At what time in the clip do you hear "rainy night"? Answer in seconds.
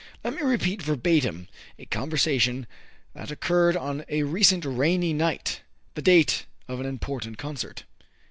4.65-5.61